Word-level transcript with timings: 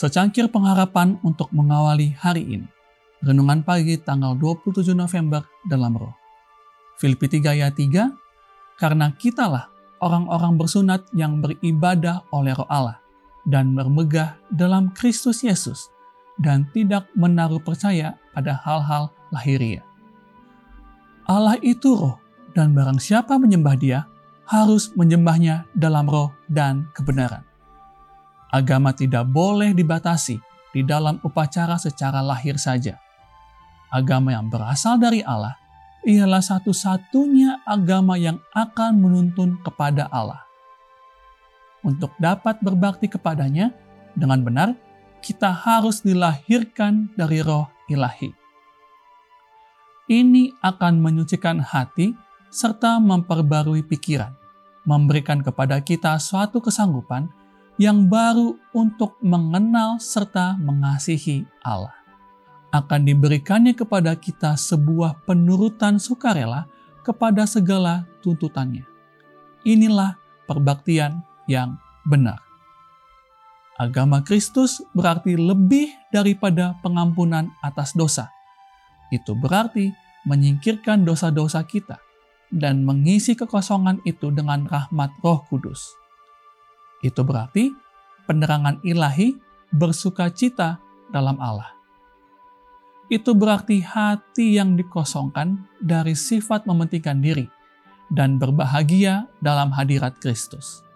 Secangkir 0.00 0.48
pengharapan 0.48 1.20
untuk 1.20 1.52
mengawali 1.52 2.16
hari 2.16 2.40
ini. 2.48 2.64
Renungan 3.20 3.60
pagi 3.60 4.00
tanggal 4.00 4.32
27 4.32 4.96
November 4.96 5.44
dalam 5.68 5.92
roh. 5.92 6.16
Filipi 6.96 7.28
3 7.28 7.60
ayat 7.60 7.76
3, 7.76 8.08
Karena 8.80 9.12
kitalah 9.12 9.68
orang-orang 10.00 10.56
bersunat 10.56 11.04
yang 11.12 11.44
beribadah 11.44 12.24
oleh 12.32 12.56
roh 12.56 12.64
Allah 12.72 12.96
dan 13.44 13.76
bermegah 13.76 14.40
dalam 14.48 14.88
Kristus 14.96 15.44
Yesus 15.44 15.92
dan 16.40 16.64
tidak 16.72 17.04
menaruh 17.12 17.60
percaya 17.60 18.16
pada 18.32 18.56
hal-hal 18.56 19.12
lahiriah. 19.28 19.84
Allah 21.28 21.60
itu 21.60 21.92
roh 21.92 22.16
dan 22.56 22.72
barang 22.72 23.04
siapa 23.04 23.36
menyembah 23.36 23.76
dia 23.76 24.08
harus 24.48 24.96
menyembahnya 24.96 25.68
dalam 25.76 26.08
roh 26.08 26.32
dan 26.48 26.88
kebenaran. 26.96 27.49
Agama 28.50 28.90
tidak 28.90 29.30
boleh 29.30 29.70
dibatasi 29.70 30.42
di 30.74 30.82
dalam 30.82 31.22
upacara 31.22 31.78
secara 31.78 32.18
lahir 32.18 32.58
saja. 32.58 32.98
Agama 33.90 34.34
yang 34.34 34.50
berasal 34.50 34.98
dari 34.98 35.22
Allah 35.22 35.54
ialah 36.06 36.42
satu-satunya 36.42 37.62
agama 37.66 38.18
yang 38.18 38.38
akan 38.54 38.98
menuntun 38.98 39.58
kepada 39.62 40.10
Allah. 40.10 40.42
Untuk 41.86 42.12
dapat 42.18 42.58
berbakti 42.62 43.06
kepadanya 43.06 43.72
dengan 44.14 44.42
benar, 44.42 44.68
kita 45.20 45.52
harus 45.52 46.00
dilahirkan 46.00 47.12
dari 47.14 47.44
roh 47.44 47.68
ilahi. 47.86 48.32
Ini 50.10 50.58
akan 50.58 50.98
menyucikan 50.98 51.62
hati 51.62 52.18
serta 52.50 52.98
memperbarui 52.98 53.86
pikiran, 53.86 54.34
memberikan 54.82 55.38
kepada 55.38 55.78
kita 55.78 56.18
suatu 56.18 56.58
kesanggupan 56.58 57.30
yang 57.80 58.12
baru 58.12 58.60
untuk 58.76 59.16
mengenal 59.24 59.96
serta 59.96 60.60
mengasihi 60.60 61.48
Allah. 61.64 61.96
Akan 62.68 63.08
diberikannya 63.08 63.72
kepada 63.72 64.12
kita 64.20 64.52
sebuah 64.52 65.24
penurutan 65.24 65.96
sukarela 65.96 66.68
kepada 67.00 67.48
segala 67.48 68.04
tuntutannya. 68.20 68.84
Inilah 69.64 70.20
perbaktian 70.44 71.24
yang 71.48 71.80
benar. 72.04 72.44
Agama 73.80 74.20
Kristus 74.20 74.84
berarti 74.92 75.40
lebih 75.40 75.88
daripada 76.12 76.76
pengampunan 76.84 77.48
atas 77.64 77.96
dosa. 77.96 78.28
Itu 79.08 79.32
berarti 79.32 79.88
menyingkirkan 80.28 81.00
dosa-dosa 81.08 81.64
kita 81.64 81.96
dan 82.52 82.84
mengisi 82.84 83.32
kekosongan 83.32 84.04
itu 84.04 84.28
dengan 84.28 84.68
rahmat 84.68 85.16
Roh 85.24 85.48
Kudus. 85.48 85.99
Itu 87.00 87.24
berarti 87.24 87.72
penerangan 88.28 88.84
ilahi 88.84 89.36
bersuka 89.72 90.28
cita 90.28 90.76
dalam 91.08 91.40
Allah. 91.40 91.72
Itu 93.10 93.34
berarti 93.34 93.82
hati 93.82 94.54
yang 94.60 94.78
dikosongkan 94.78 95.66
dari 95.82 96.14
sifat 96.14 96.62
mementingkan 96.68 97.18
diri 97.18 97.50
dan 98.06 98.38
berbahagia 98.38 99.26
dalam 99.42 99.74
hadirat 99.74 100.22
Kristus. 100.22 100.86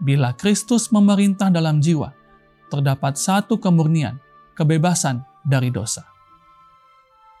Bila 0.00 0.32
Kristus 0.32 0.88
memerintah 0.88 1.52
dalam 1.52 1.84
jiwa, 1.84 2.16
terdapat 2.72 3.20
satu 3.20 3.60
kemurnian, 3.60 4.16
kebebasan 4.56 5.20
dari 5.44 5.68
dosa. 5.68 6.08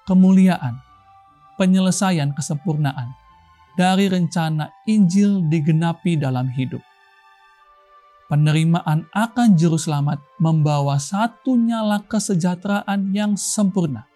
Kemuliaan, 0.04 0.76
penyelesaian 1.56 2.36
kesempurnaan 2.36 3.16
dari 3.72 4.12
rencana 4.12 4.68
Injil 4.84 5.48
digenapi 5.48 6.20
dalam 6.20 6.52
hidup 6.52 6.84
penerimaan 8.32 9.04
akan 9.12 9.60
juru 9.60 9.76
selamat 9.76 10.16
membawa 10.40 10.96
satu 10.96 11.52
nyala 11.52 12.00
kesejahteraan 12.08 13.12
yang 13.12 13.36
sempurna, 13.36 14.08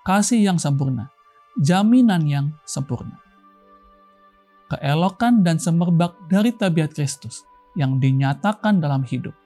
kasih 0.00 0.40
yang 0.40 0.56
sempurna, 0.56 1.12
jaminan 1.60 2.24
yang 2.24 2.56
sempurna. 2.64 3.20
Keelokan 4.72 5.44
dan 5.44 5.60
semerbak 5.60 6.16
dari 6.24 6.56
tabiat 6.56 6.96
Kristus 6.96 7.44
yang 7.76 8.00
dinyatakan 8.00 8.80
dalam 8.80 9.04
hidup 9.04 9.36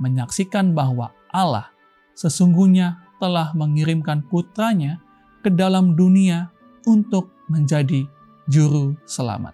menyaksikan 0.00 0.72
bahwa 0.72 1.12
Allah 1.28 1.68
sesungguhnya 2.16 3.04
telah 3.20 3.52
mengirimkan 3.52 4.24
putranya 4.32 4.96
ke 5.44 5.52
dalam 5.52 5.92
dunia 5.92 6.48
untuk 6.88 7.28
menjadi 7.52 8.08
juru 8.48 8.96
selamat. 9.04 9.52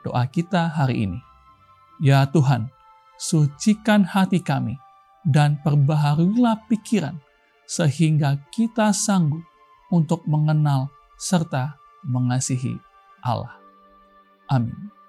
Doa 0.00 0.24
kita 0.32 0.64
hari 0.72 1.04
ini 1.04 1.29
Ya 2.00 2.24
Tuhan, 2.24 2.72
sucikan 3.20 4.08
hati 4.08 4.40
kami 4.40 4.80
dan 5.28 5.60
perbaharuilah 5.60 6.64
pikiran 6.64 7.20
sehingga 7.68 8.40
kita 8.48 8.88
sanggup 8.96 9.44
untuk 9.92 10.24
mengenal 10.24 10.88
serta 11.20 11.76
mengasihi 12.00 12.80
Allah. 13.20 13.60
Amin. 14.48 14.99